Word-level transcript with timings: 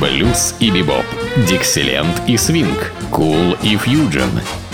блюз 0.00 0.54
и 0.60 0.70
бибоп, 0.70 1.04
дикселент 1.48 2.22
и 2.26 2.36
свинг, 2.36 2.92
кул 3.10 3.56
и 3.62 3.76
фьюджен. 3.76 4.30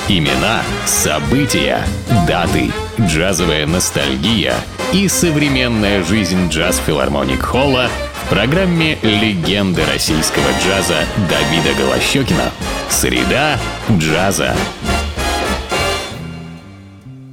Имена, 0.08 0.62
события, 0.84 1.80
даты, 2.26 2.70
джазовая 3.00 3.66
ностальгия 3.66 4.54
и 4.92 5.06
современная 5.08 6.02
жизнь 6.02 6.48
джаз-филармоник 6.48 7.40
Холла 7.40 7.88
в 8.24 8.28
программе 8.30 8.98
«Легенды 9.02 9.82
российского 9.92 10.44
джаза» 10.64 11.04
Давида 11.30 11.78
Голощекина. 11.78 12.50
Среда 12.88 13.58
джаза. 13.90 14.54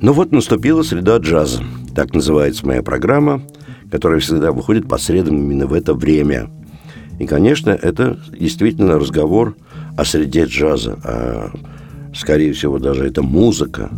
Ну 0.01 0.14
вот 0.14 0.32
наступила 0.32 0.83
среда 0.83 1.18
джаза. 1.18 1.64
Так 1.96 2.14
называется 2.14 2.65
моя 2.65 2.83
программа, 2.83 3.42
которая 3.92 4.19
всегда 4.19 4.51
выходит 4.51 4.87
по 4.87 4.97
средам 4.97 5.37
именно 5.37 5.65
в 5.65 5.74
это 5.74 5.93
время. 5.93 6.50
И, 7.19 7.25
конечно, 7.25 7.69
это 7.69 8.18
действительно 8.37 8.97
разговор 8.97 9.55
о 9.97 10.05
среде 10.05 10.46
джаза, 10.46 10.97
а 11.04 11.51
скорее 12.15 12.54
всего 12.54 12.79
даже 12.79 13.05
это 13.05 13.21
музыка. 13.21 13.89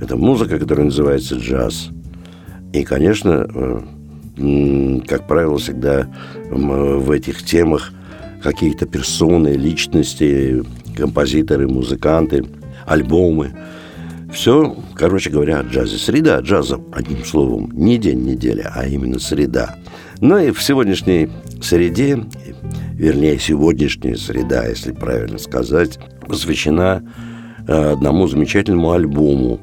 Это 0.00 0.16
музыка, 0.16 0.58
которая 0.58 0.86
называется 0.86 1.36
джаз. 1.36 1.88
И, 2.72 2.84
конечно, 2.84 3.46
э, 4.38 5.00
как 5.06 5.26
правило, 5.26 5.58
всегда 5.58 6.08
в 6.50 7.10
этих 7.10 7.42
темах 7.42 7.92
какие-то 8.42 8.86
персоны, 8.86 9.48
личности, 9.48 10.62
композиторы, 10.96 11.66
музыканты, 11.68 12.44
альбомы– 12.86 13.52
все, 14.32 14.76
короче 14.94 15.30
говоря, 15.30 15.60
о 15.60 15.62
джазе. 15.62 15.98
Среда 15.98 16.38
джаза, 16.40 16.80
одним 16.92 17.24
словом, 17.24 17.70
не 17.72 17.98
день 17.98 18.24
неделя, 18.24 18.72
а 18.74 18.86
именно 18.86 19.18
среда. 19.18 19.76
Ну 20.20 20.36
и 20.36 20.50
в 20.50 20.62
сегодняшней 20.62 21.30
среде, 21.62 22.22
вернее, 22.92 23.38
сегодняшняя 23.38 24.16
среда, 24.16 24.66
если 24.66 24.92
правильно 24.92 25.38
сказать, 25.38 25.98
посвящена 26.28 27.02
э, 27.66 27.92
одному 27.92 28.26
замечательному 28.26 28.92
альбому, 28.92 29.60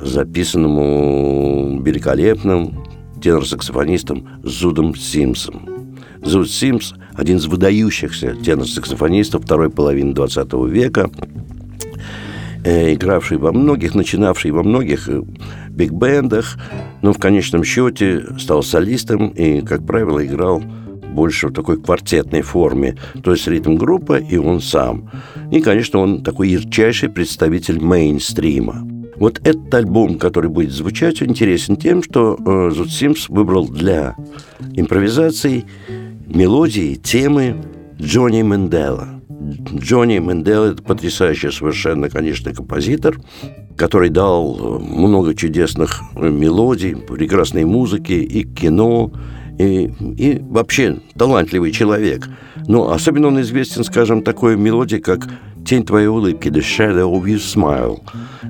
записанному 0.00 1.80
великолепным 1.80 2.84
тенор-саксофонистом 3.22 4.40
Зудом 4.42 4.96
Симсом. 4.96 5.96
Зуд 6.22 6.50
Симс– 6.50 6.94
один 7.14 7.36
из 7.36 7.46
выдающихся 7.46 8.34
тенор-саксофонистов 8.34 9.44
второй 9.44 9.70
половины 9.70 10.12
20 10.12 10.52
века– 10.68 11.08
Э, 12.62 12.92
игравший 12.92 13.38
во 13.38 13.52
многих, 13.52 13.94
начинавший 13.94 14.50
во 14.50 14.62
многих 14.62 15.08
э, 15.08 15.22
биг-бендах, 15.70 16.58
но 17.00 17.14
в 17.14 17.18
конечном 17.18 17.64
счете 17.64 18.22
стал 18.38 18.62
солистом 18.62 19.28
и, 19.28 19.62
как 19.62 19.86
правило, 19.86 20.24
играл 20.24 20.62
больше 21.14 21.48
в 21.48 21.52
такой 21.54 21.80
квартетной 21.80 22.42
форме, 22.42 22.96
то 23.22 23.32
есть 23.32 23.48
ритм-группа 23.48 24.18
и 24.18 24.36
он 24.36 24.60
сам. 24.60 25.10
И, 25.50 25.62
конечно, 25.62 26.00
он 26.00 26.22
такой 26.22 26.50
ярчайший 26.50 27.08
представитель 27.08 27.80
мейнстрима. 27.80 28.86
Вот 29.16 29.40
этот 29.42 29.72
альбом, 29.74 30.18
который 30.18 30.50
будет 30.50 30.70
звучать, 30.70 31.22
интересен 31.22 31.76
тем, 31.76 32.02
что 32.02 32.36
э, 32.38 32.74
Зуд 32.74 32.90
Симс 32.90 33.30
выбрал 33.30 33.68
для 33.68 34.16
импровизаций 34.74 35.64
мелодии, 36.26 36.94
темы 36.94 37.56
Джонни 37.98 38.42
Мендела– 38.42 39.08
Джонни 39.74 40.18
Мендел– 40.18 40.64
это 40.72 40.82
потрясающий 40.82 41.50
совершенно, 41.50 42.08
конечно, 42.08 42.52
композитор, 42.52 43.18
который 43.76 44.10
дал 44.10 44.78
много 44.78 45.34
чудесных 45.34 46.00
мелодий, 46.14 46.96
прекрасной 46.96 47.64
музыки 47.64 48.12
и 48.12 48.44
кино, 48.44 49.12
и, 49.58 49.92
и 50.16 50.38
вообще 50.40 50.98
талантливый 51.16 51.72
человек. 51.72 52.28
Но 52.66 52.92
особенно 52.92 53.28
он 53.28 53.40
известен, 53.40 53.84
скажем, 53.84 54.22
такой 54.22 54.56
мелодией, 54.56 55.02
как 55.02 55.28
«Тень 55.66 55.84
твоей 55.84 56.06
улыбки» 56.06 56.48
«The 56.48 56.60
Shadow 56.60 57.12
of 57.12 57.24
Your 57.24 57.36
Smile». 57.36 58.00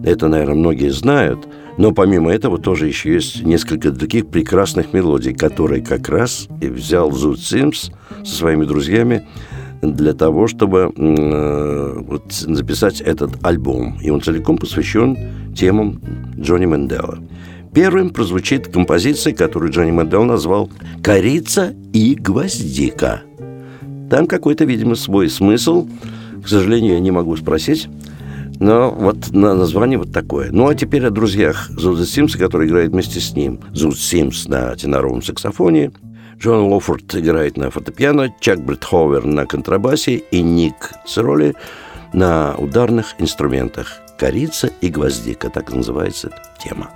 Это, 0.04 0.28
наверное, 0.28 0.54
многие 0.54 0.90
знают. 0.90 1.46
Но 1.78 1.92
помимо 1.92 2.32
этого 2.32 2.58
тоже 2.58 2.88
еще 2.88 3.14
есть 3.14 3.42
несколько 3.42 3.90
других 3.90 4.28
прекрасных 4.28 4.92
мелодий, 4.92 5.32
которые 5.32 5.82
как 5.82 6.08
раз 6.08 6.46
и 6.60 6.68
взял 6.68 7.10
Зуд 7.10 7.40
Симс 7.40 7.90
со 8.22 8.34
своими 8.34 8.64
друзьями 8.64 9.26
для 9.82 10.12
того, 10.12 10.46
чтобы 10.46 10.92
э, 10.94 11.94
вот, 12.06 12.32
записать 12.32 13.00
этот 13.00 13.44
альбом. 13.44 13.98
И 14.02 14.10
он 14.10 14.20
целиком 14.20 14.58
посвящен 14.58 15.16
темам 15.54 16.00
Джонни 16.38 16.66
Мендела. 16.66 17.18
Первым 17.72 18.10
прозвучит 18.10 18.68
композиция, 18.68 19.32
которую 19.32 19.72
Джонни 19.72 19.90
Мендел 19.90 20.24
назвал 20.24 20.70
«Корица 21.02 21.72
и 21.92 22.14
гвоздика». 22.14 23.22
Там 24.10 24.26
какой-то, 24.26 24.64
видимо, 24.64 24.96
свой 24.96 25.30
смысл. 25.30 25.88
К 26.44 26.48
сожалению, 26.48 26.94
я 26.94 27.00
не 27.00 27.12
могу 27.12 27.36
спросить. 27.36 27.88
Но 28.58 28.90
вот 28.90 29.30
название 29.30 29.98
вот 29.98 30.12
такое. 30.12 30.50
Ну, 30.50 30.68
а 30.68 30.74
теперь 30.74 31.06
о 31.06 31.10
друзьях 31.10 31.70
Зуда 31.70 32.04
Симса, 32.04 32.36
который 32.36 32.66
играет 32.68 32.90
вместе 32.90 33.20
с 33.20 33.34
ним. 33.34 33.60
Зуд 33.72 33.98
Симс 33.98 34.48
на 34.48 34.74
теноровом 34.76 35.22
саксофоне– 35.22 35.92
Джон 36.40 36.72
Лофорд 36.72 37.14
играет 37.14 37.58
на 37.58 37.70
фортепиано, 37.70 38.34
Чак 38.40 38.64
Бретховер 38.64 39.26
на 39.26 39.44
контрабасе 39.44 40.14
и 40.30 40.40
Ник 40.40 40.92
Цироли 41.06 41.54
на 42.14 42.54
ударных 42.56 43.14
инструментах. 43.18 44.00
«Корица 44.18 44.68
и 44.80 44.88
гвоздика»– 44.88 45.50
так 45.54 45.70
называется 45.70 46.30
тема. 46.58 46.90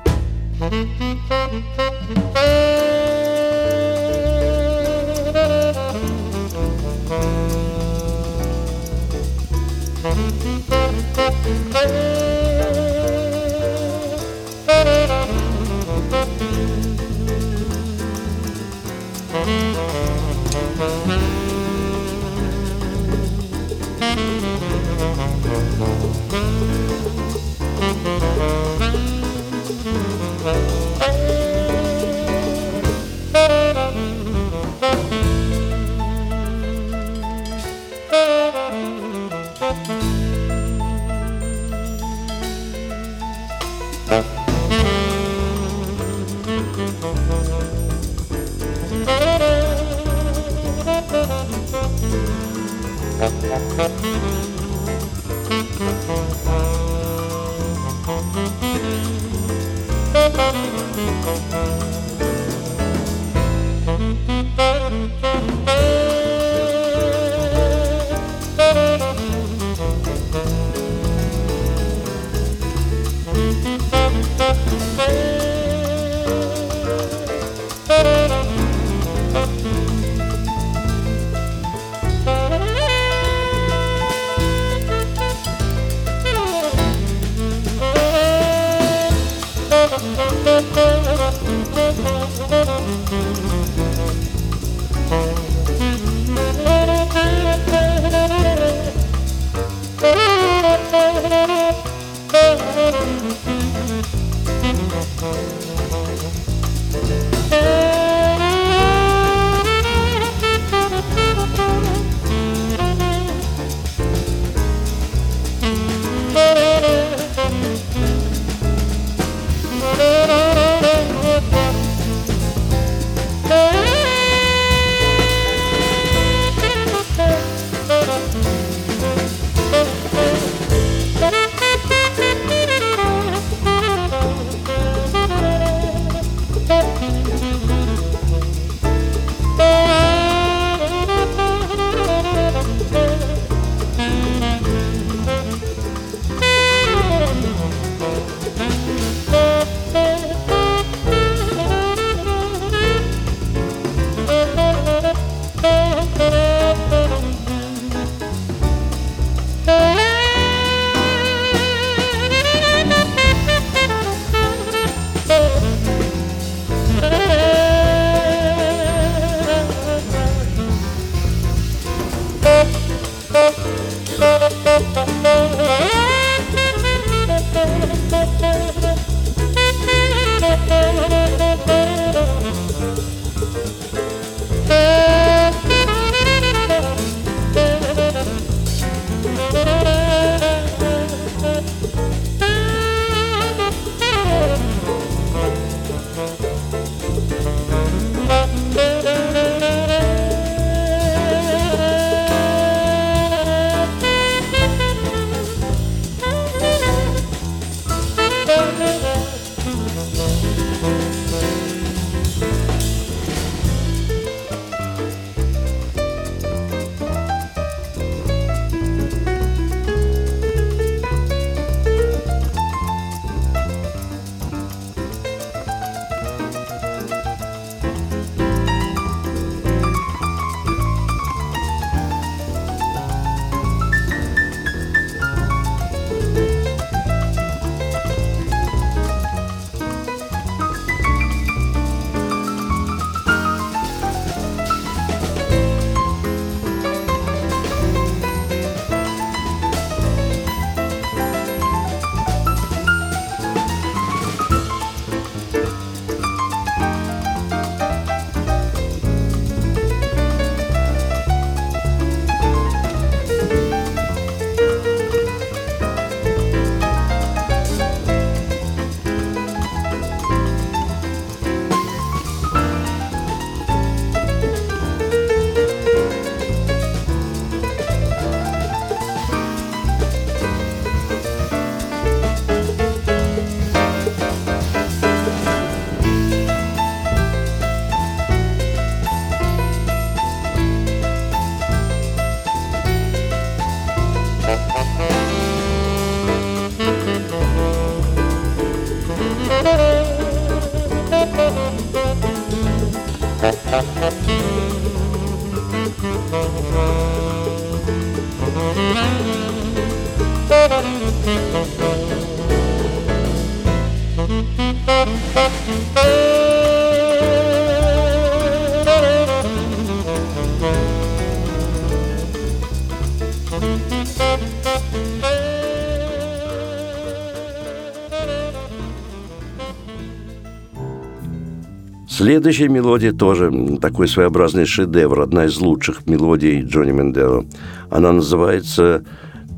Следующая 332.24 332.70
мелодия 332.70 333.12
тоже 333.12 333.52
такой 333.82 334.08
своеобразный 334.08 334.64
шедевр, 334.64 335.20
одна 335.20 335.44
из 335.44 335.58
лучших 335.60 336.06
мелодий 336.06 336.62
Джонни 336.62 336.90
Мендела. 336.90 337.44
Она 337.90 338.12
называется 338.12 339.04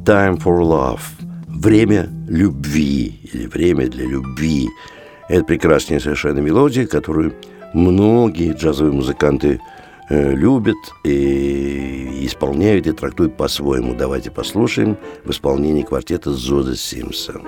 «Time 0.04 0.36
for 0.42 0.62
Love»– 0.62 0.98
«Время 1.46 2.08
любви» 2.26 3.20
или 3.32 3.46
«Время 3.46 3.86
для 3.86 4.04
любви». 4.04 4.68
Это 5.28 5.44
прекрасная 5.44 6.00
совершенно 6.00 6.40
мелодия, 6.40 6.88
которую 6.88 7.34
многие 7.72 8.52
джазовые 8.52 8.92
музыканты 8.92 9.60
э, 10.10 10.34
любят 10.34 10.74
и 11.04 12.26
исполняют 12.26 12.88
и 12.88 12.92
трактуют 12.92 13.36
по-своему. 13.36 13.94
Давайте 13.94 14.32
послушаем 14.32 14.96
в 15.24 15.30
исполнении 15.30 15.82
квартета 15.82 16.32
Зода 16.32 16.74
Симса. 16.74 17.40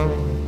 Mm-hmm. 0.00 0.39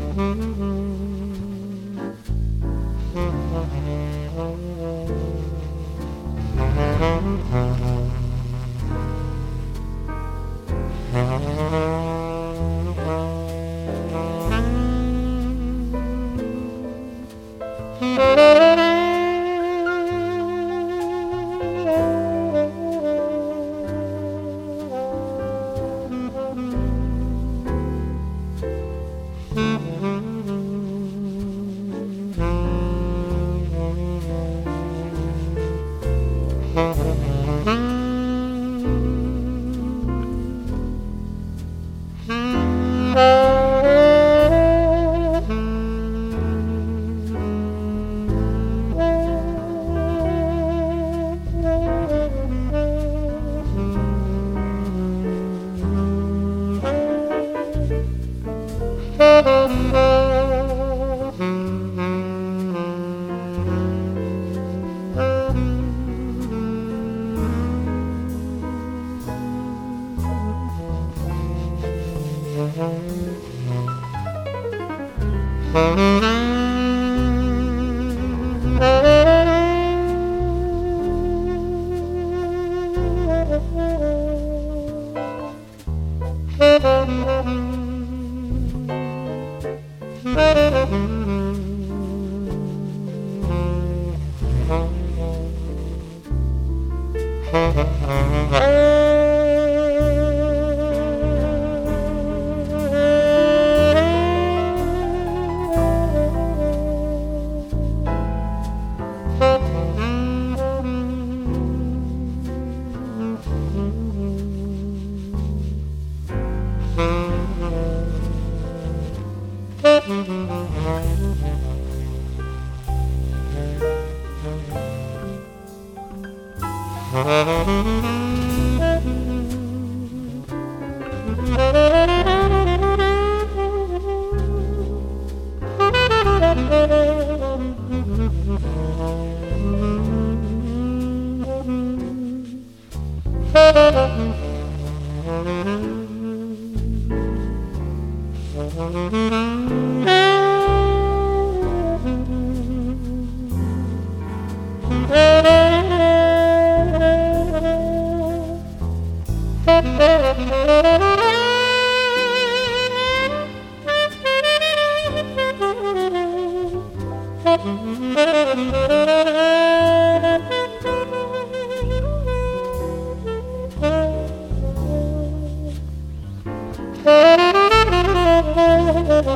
Música 97.75 98.22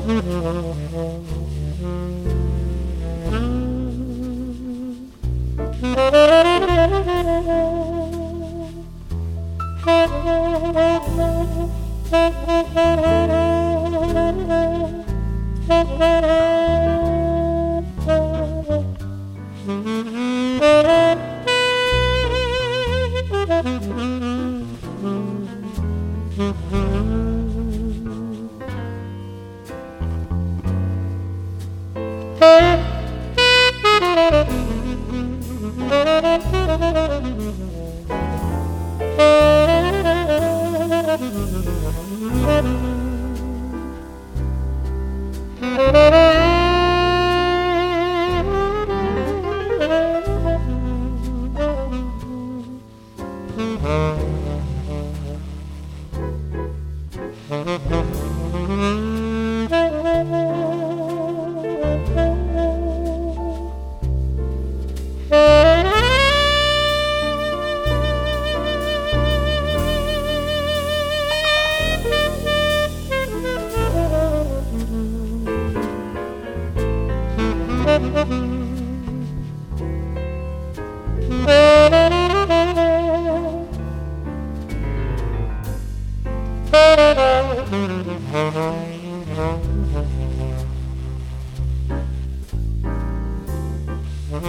Mm-hmm. 0.06 1.45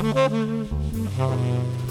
Mm-hmm. 0.08 1.87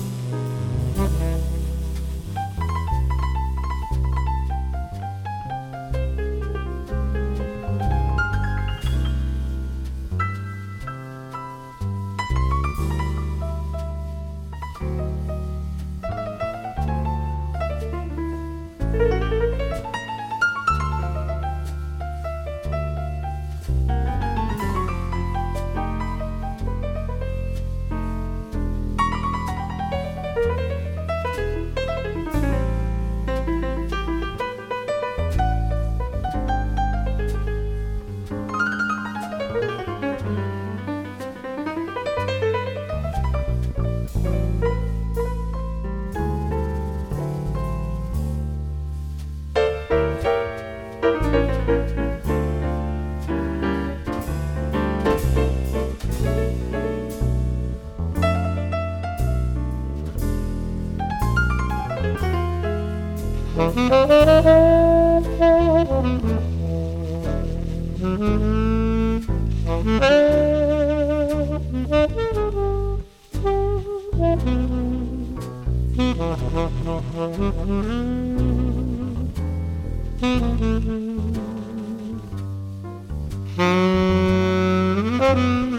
Ну, 85.34 85.75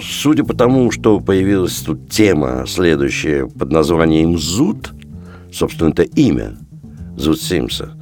судя 0.00 0.44
по 0.44 0.54
тому, 0.54 0.90
что 0.90 1.20
появилась 1.20 1.76
тут 1.80 2.10
тема 2.10 2.64
следующая 2.66 3.46
под 3.46 3.72
названием 3.72 4.38
«Зуд», 4.38 4.92
собственно, 5.52 5.90
это 5.90 6.02
имя 6.02 6.56
Зуд 7.16 7.40
Симса, 7.40 7.96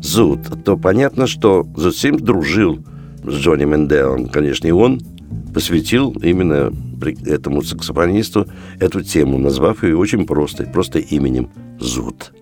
Зуд, 0.00 0.40
то 0.64 0.76
понятно, 0.76 1.26
что 1.26 1.66
Зуд 1.76 1.96
Симс 1.96 2.22
дружил 2.22 2.84
с 3.24 3.34
Джонни 3.34 3.64
Менделом, 3.64 4.28
конечно, 4.28 4.66
и 4.66 4.72
он 4.72 5.00
посвятил 5.54 6.10
именно 6.22 6.72
этому 7.26 7.62
саксофонисту 7.62 8.46
эту 8.80 9.02
тему, 9.02 9.38
назвав 9.38 9.84
ее 9.84 9.96
очень 9.96 10.26
просто, 10.26 10.64
просто 10.64 10.98
именем 10.98 11.50
Зуд. 11.78 12.32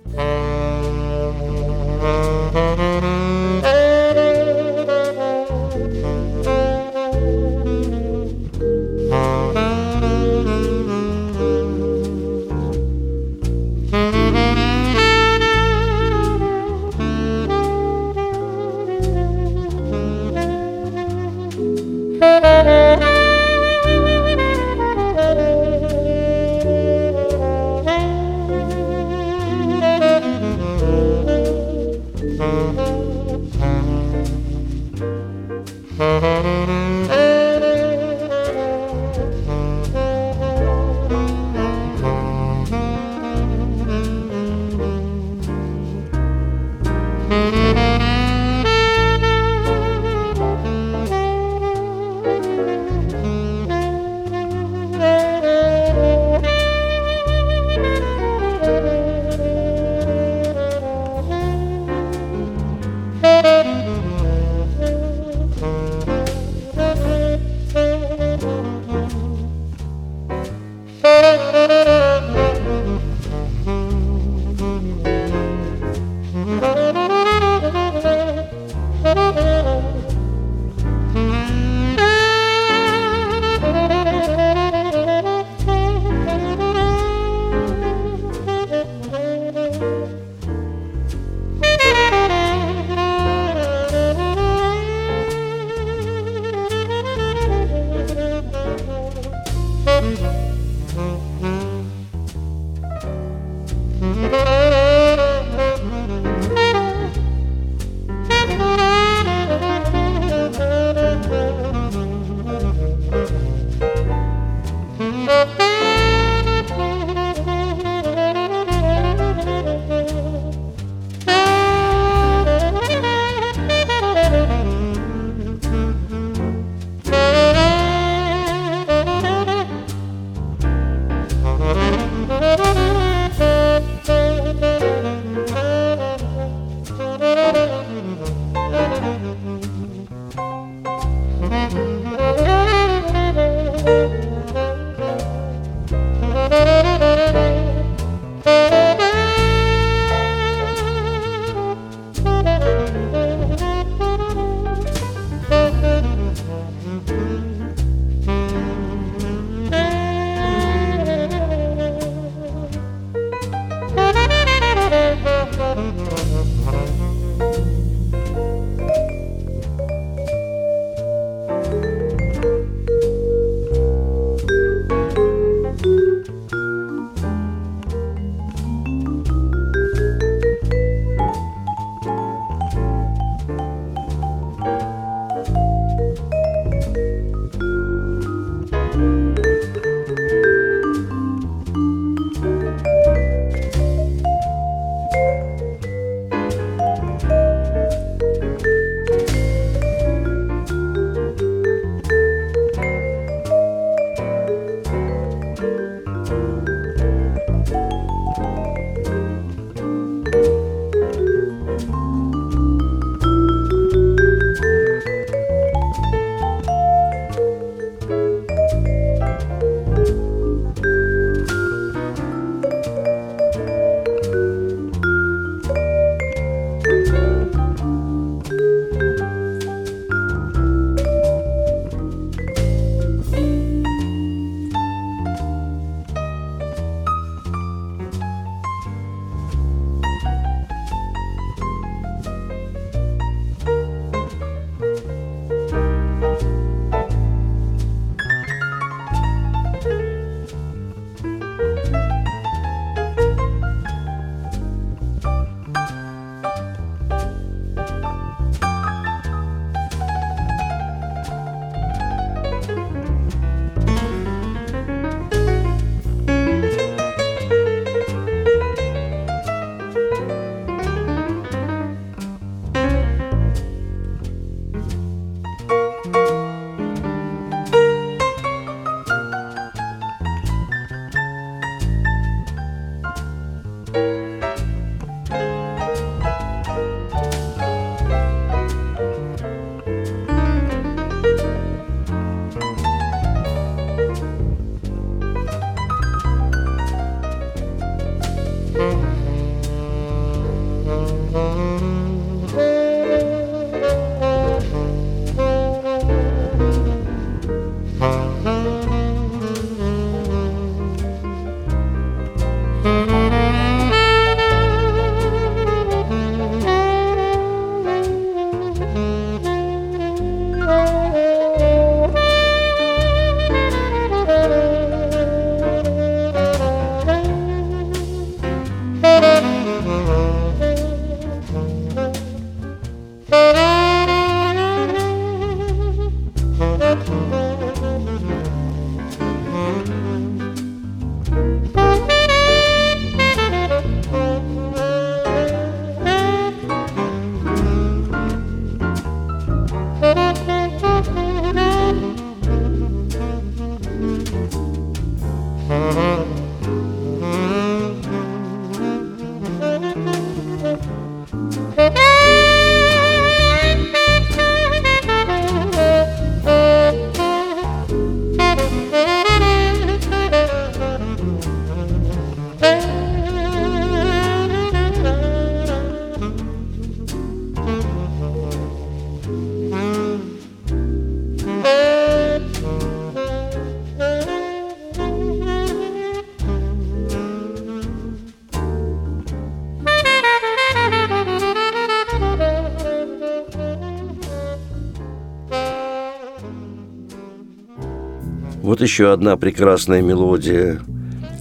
Вот 398.81 398.87
еще 398.87 399.13
одна 399.13 399.37
прекрасная 399.37 400.01
мелодия, 400.01 400.81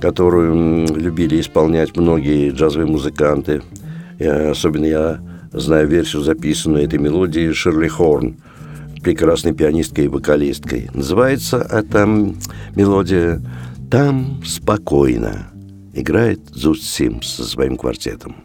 которую 0.01 0.93
любили 0.93 1.39
исполнять 1.39 1.95
многие 1.95 2.49
джазовые 2.49 2.91
музыканты. 2.91 3.61
Я, 4.19 4.51
особенно 4.51 4.83
я 4.83 5.21
знаю 5.53 5.87
версию, 5.87 6.23
записанную 6.23 6.83
этой 6.83 6.99
мелодии 6.99 7.53
Шерли 7.53 7.87
Хорн, 7.87 8.35
прекрасной 9.01 9.53
пианисткой 9.53 10.03
и 10.03 10.07
вокалисткой. 10.09 10.89
Называется 10.93 11.65
эта 11.71 12.05
мелодия 12.75 13.41
«Там 13.89 14.43
спокойно». 14.45 15.47
Играет 15.93 16.41
Зуд 16.51 16.81
Симс 16.81 17.35
со 17.35 17.45
своим 17.45 17.77
квартетом. 17.77 18.35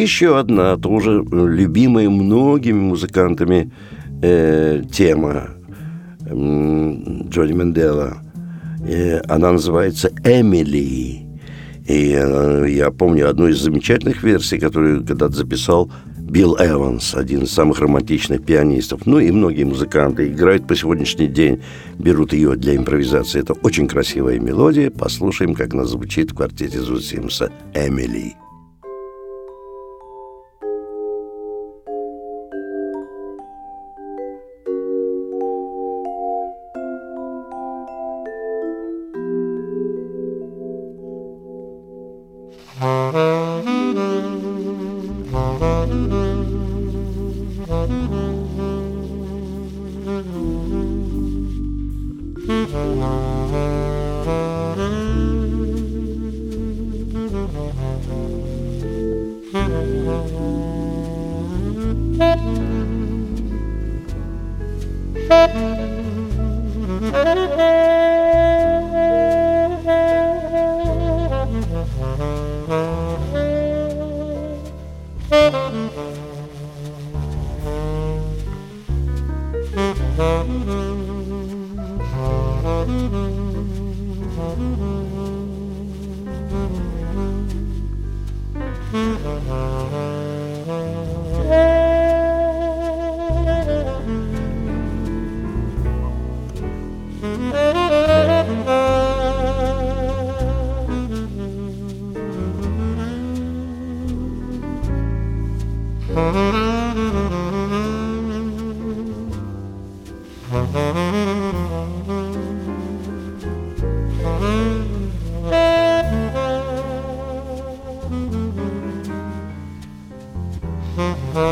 Еще 0.00 0.38
одна, 0.38 0.76
тоже 0.76 1.24
любимая 1.30 2.08
многими 2.08 2.80
музыкантами 2.80 3.70
э, 4.22 4.82
тема 4.90 5.50
э, 6.26 6.34
Джонни 7.28 7.52
Мендела. 7.52 8.18
Э, 8.86 9.20
она 9.28 9.52
называется 9.52 10.10
«Эмили». 10.24 11.26
И 11.86 12.14
э, 12.14 12.66
я 12.68 12.90
помню 12.90 13.30
одну 13.30 13.48
из 13.48 13.60
замечательных 13.60 14.22
версий, 14.22 14.58
которую 14.58 15.04
когда-то 15.06 15.34
записал 15.34 15.90
Билл 16.18 16.56
Эванс, 16.60 17.14
один 17.14 17.44
из 17.44 17.52
самых 17.52 17.80
романтичных 17.80 18.44
пианистов. 18.44 19.06
Ну 19.06 19.18
и 19.18 19.30
многие 19.30 19.64
музыканты 19.64 20.28
играют 20.28 20.66
по 20.66 20.76
сегодняшний 20.76 21.28
день, 21.28 21.62
берут 21.98 22.34
ее 22.34 22.56
для 22.56 22.76
импровизации. 22.76 23.40
Это 23.40 23.54
очень 23.54 23.88
красивая 23.88 24.38
мелодия. 24.38 24.90
Послушаем, 24.90 25.54
как 25.54 25.72
она 25.72 25.84
звучит 25.84 26.32
в 26.32 26.34
квартете 26.34 26.80
Зусимса 26.80 27.50
«Эмили». 27.74 28.36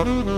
Mm-hmm. 0.06 0.35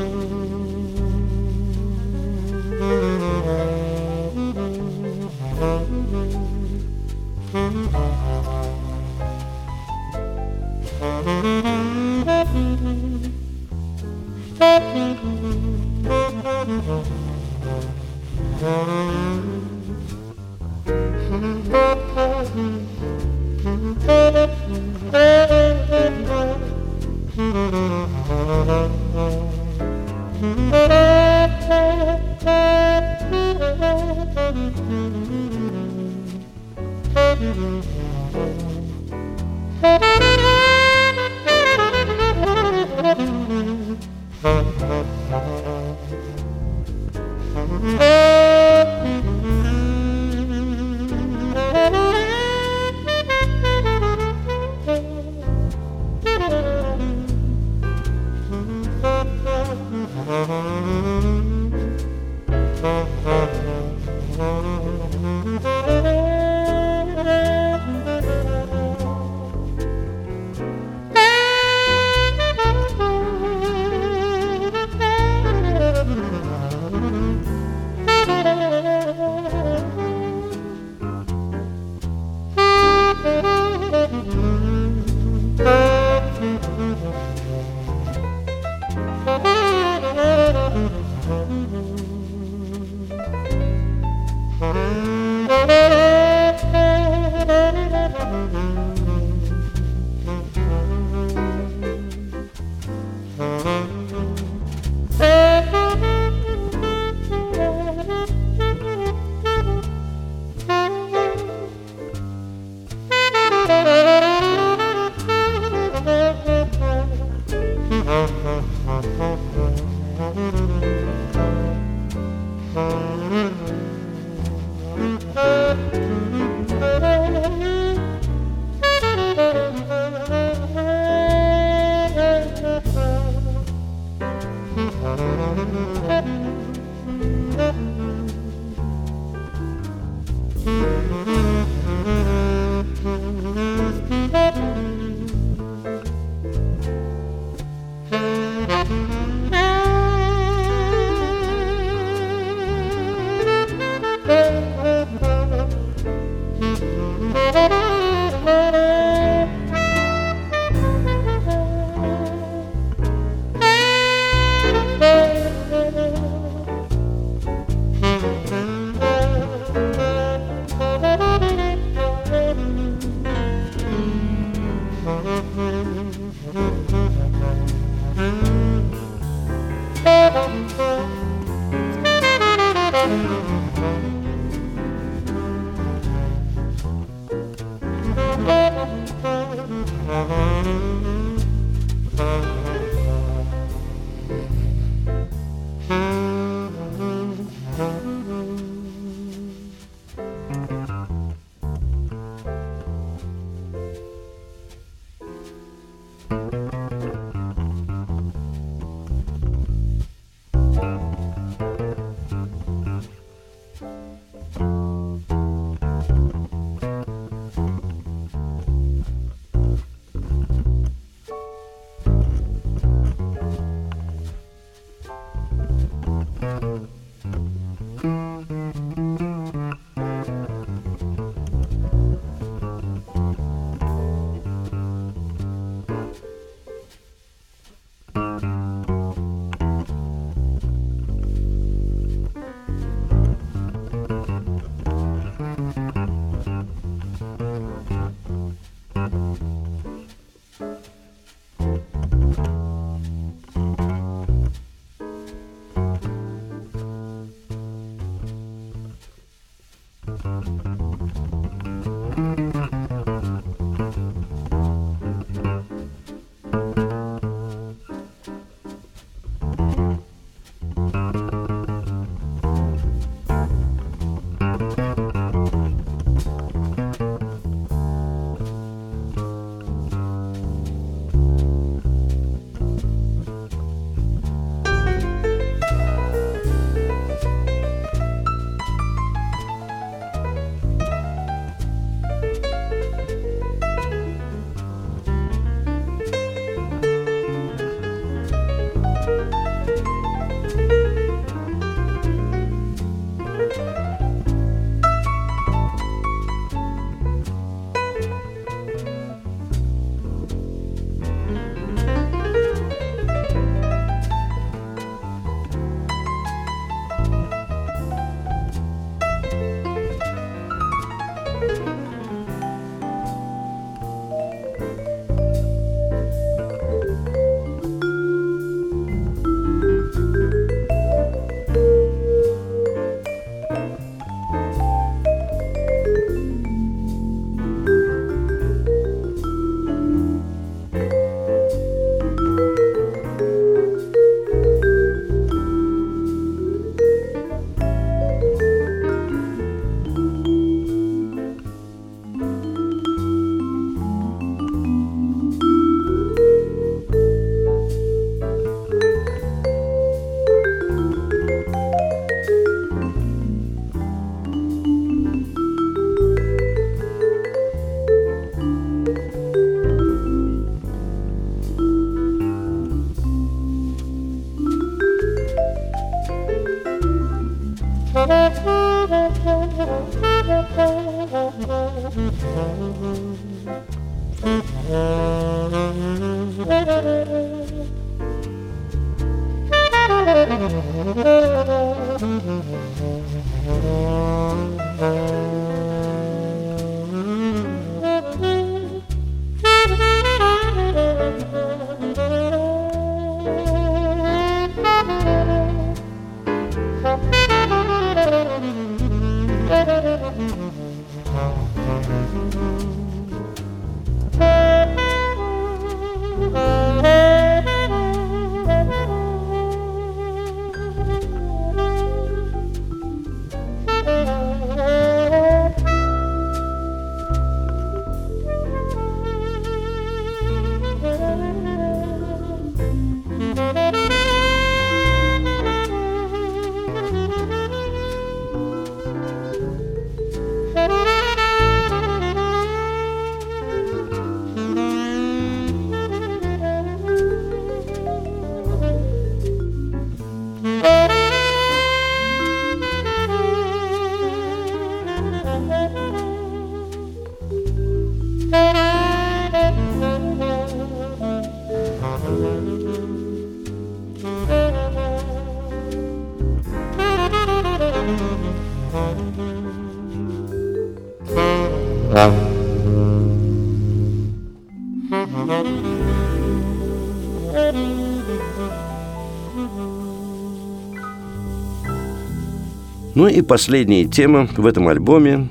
Ну 482.99 483.07
и 483.07 483.23
последняя 483.23 483.85
тема 483.85 484.29
в 484.37 484.45
этом 484.45 484.67
альбоме 484.67 485.29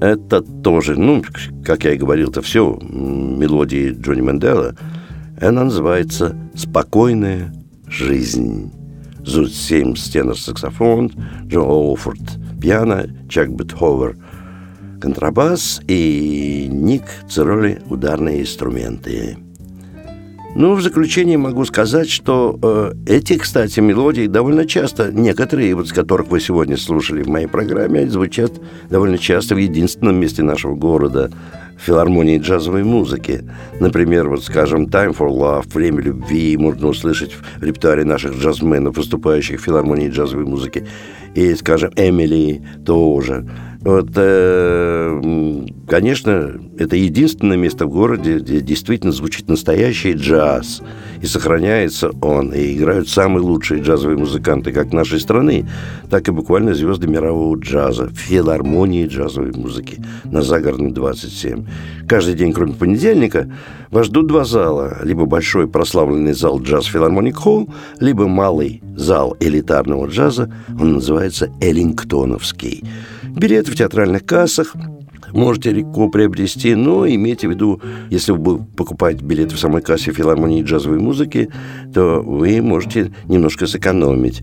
это 0.00 0.40
тоже, 0.42 0.98
ну, 0.98 1.22
как 1.64 1.84
я 1.84 1.92
и 1.92 1.96
говорил, 1.96 2.30
это 2.30 2.42
все 2.42 2.76
мелодии 2.82 3.92
Джонни 3.92 4.20
Мендела. 4.20 4.74
Она 5.40 5.62
называется 5.62 6.34
«Спокойная 6.56 7.54
жизнь». 7.86 8.72
Зуд 9.20 9.52
Симс, 9.52 10.10
тенор-саксофон, 10.10 11.12
Джон 11.46 11.70
Оуфорд, 11.70 12.18
пиано, 12.60 13.06
Чак 13.28 13.54
Бетховер, 13.54 14.16
контрабас 15.00 15.80
и 15.86 16.66
Ник 16.68 17.04
Цироли, 17.30 17.80
ударные 17.88 18.40
инструменты. 18.40 19.36
Ну, 20.58 20.74
в 20.74 20.82
заключение 20.82 21.38
могу 21.38 21.64
сказать, 21.64 22.10
что 22.10 22.58
э, 22.60 22.92
эти, 23.06 23.38
кстати, 23.38 23.78
мелодии 23.78 24.26
довольно 24.26 24.66
часто, 24.66 25.12
некоторые, 25.12 25.72
вот, 25.76 25.86
из 25.86 25.92
которых 25.92 26.26
вы 26.30 26.40
сегодня 26.40 26.76
слушали 26.76 27.22
в 27.22 27.28
моей 27.28 27.46
программе, 27.46 28.10
звучат 28.10 28.50
довольно 28.90 29.18
часто 29.18 29.54
в 29.54 29.58
единственном 29.58 30.16
месте 30.16 30.42
нашего 30.42 30.74
города 30.74 31.30
филармонии 31.78 32.40
джазовой 32.40 32.82
музыки. 32.82 33.48
Например, 33.78 34.28
вот, 34.28 34.42
скажем, 34.42 34.86
«Time 34.86 35.16
for 35.16 35.28
Love», 35.28 35.72
«Время 35.72 36.02
любви» 36.02 36.56
можно 36.56 36.88
услышать 36.88 37.36
в 37.60 37.62
репертуаре 37.62 38.04
наших 38.04 38.34
джазменов, 38.34 38.96
выступающих 38.96 39.60
в 39.60 39.64
филармонии 39.64 40.10
джазовой 40.10 40.44
музыки. 40.44 40.88
И, 41.36 41.54
скажем, 41.54 41.92
«Эмили» 41.94 42.64
тоже– 42.84 43.48
вот, 43.88 44.10
э, 44.16 45.64
конечно, 45.88 46.60
это 46.76 46.94
единственное 46.94 47.56
место 47.56 47.86
в 47.86 47.90
городе, 47.90 48.36
где 48.36 48.60
действительно 48.60 49.12
звучит 49.12 49.48
настоящий 49.48 50.12
джаз. 50.12 50.82
И 51.22 51.26
сохраняется 51.26 52.10
он, 52.20 52.52
и 52.52 52.76
играют 52.76 53.08
самые 53.08 53.42
лучшие 53.42 53.80
джазовые 53.80 54.18
музыканты 54.18 54.72
как 54.72 54.92
нашей 54.92 55.18
страны, 55.20 55.66
так 56.10 56.28
и 56.28 56.32
буквально 56.32 56.74
звезды 56.74 57.08
мирового 57.08 57.56
джаза, 57.56 58.10
филармонии 58.10 59.06
джазовой 59.06 59.52
музыки 59.52 60.04
на 60.24 60.42
Загородной 60.42 60.92
27. 60.92 61.64
Каждый 62.06 62.34
день, 62.34 62.52
кроме 62.52 62.74
понедельника, 62.74 63.50
вас 63.90 64.08
ждут 64.08 64.26
два 64.26 64.44
зала. 64.44 64.98
Либо 65.02 65.24
большой 65.24 65.66
прославленный 65.66 66.34
зал 66.34 66.60
джаз 66.60 66.84
Филармоник 66.84 67.36
Холл, 67.36 67.70
либо 68.00 68.28
малый 68.28 68.82
зал 68.96 69.34
элитарного 69.40 70.08
джаза, 70.08 70.52
он 70.78 70.96
называется 70.96 71.50
Эллингтоновский. 71.62 72.84
Билеты 73.38 73.70
в 73.70 73.76
театральных 73.76 74.26
кассах 74.26 74.74
можете 75.32 75.70
легко 75.70 76.08
приобрести, 76.08 76.74
но 76.74 77.06
имейте 77.06 77.46
в 77.46 77.52
виду, 77.52 77.80
если 78.10 78.32
вы 78.32 78.58
покупаете 78.58 79.24
билеты 79.24 79.54
в 79.54 79.60
самой 79.60 79.80
кассе 79.80 80.12
филармонии 80.12 80.64
джазовой 80.64 80.98
музыки, 80.98 81.48
то 81.94 82.20
вы 82.20 82.60
можете 82.60 83.12
немножко 83.26 83.68
сэкономить. 83.68 84.42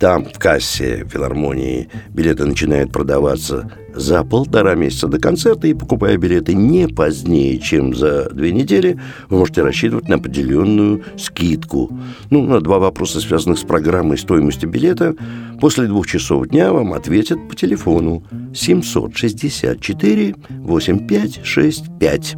Там, 0.00 0.24
в 0.24 0.38
кассе 0.38 1.06
филармонии, 1.08 1.88
билеты 2.08 2.44
начинают 2.44 2.92
продаваться 2.92 3.70
за 3.94 4.24
полтора 4.24 4.74
месяца 4.74 5.06
до 5.06 5.18
концерта, 5.18 5.68
и 5.68 5.74
покупая 5.74 6.16
билеты 6.16 6.54
не 6.54 6.88
позднее, 6.88 7.58
чем 7.58 7.94
за 7.94 8.30
две 8.30 8.50
недели, 8.52 8.98
вы 9.28 9.38
можете 9.38 9.62
рассчитывать 9.62 10.08
на 10.08 10.16
определенную 10.16 11.04
скидку. 11.16 11.96
Ну, 12.30 12.42
на 12.46 12.60
два 12.60 12.78
вопроса, 12.78 13.20
связанных 13.20 13.58
с 13.58 13.62
программой 13.62 14.18
стоимости 14.18 14.66
билета, 14.66 15.14
после 15.60 15.86
двух 15.86 16.06
часов 16.06 16.48
дня 16.48 16.72
вам 16.72 16.92
ответят 16.92 17.48
по 17.48 17.54
телефону 17.54 18.24
764 18.54 20.34
8565. 20.48 22.36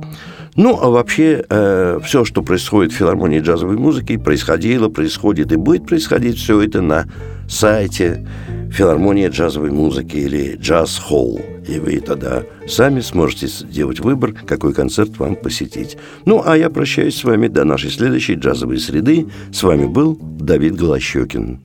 Ну, 0.55 0.79
а 0.81 0.91
вообще, 0.91 1.45
э, 1.49 1.99
все, 2.05 2.25
что 2.25 2.43
происходит 2.43 2.93
в 2.93 2.97
филармонии 2.97 3.41
джазовой 3.41 3.79
музыки, 3.79 4.19
происходило, 4.19 4.91
происходит 4.91 5.51
и 5.51 5.57
будет 5.57 5.87
происходить 5.87 6.37
все 6.37 6.61
это 6.61 6.83
на 6.83 7.07
сайте 7.49 8.27
филармония 8.71 9.31
джазовой 9.31 9.71
музыки 9.71 10.17
или 10.17 10.57
джаз 10.57 10.99
холл. 10.99 11.41
И 11.67 11.79
вы 11.79 12.01
тогда 12.01 12.43
сами 12.67 13.01
сможете 13.01 13.47
сделать 13.47 14.01
выбор, 14.01 14.33
какой 14.33 14.75
концерт 14.75 15.19
вам 15.19 15.37
посетить. 15.37 15.97
Ну, 16.27 16.43
а 16.45 16.57
я 16.57 16.69
прощаюсь 16.69 17.17
с 17.17 17.25
вами 17.25 17.49
до 17.49 17.65
нашей 17.65 17.91
следующей 17.91 18.35
джазовой 18.35 18.79
среды. 18.79 19.29
С 19.53 19.63
вами 19.63 19.87
был 19.87 20.19
Давид 20.21 20.77
Голощекин. 20.77 21.61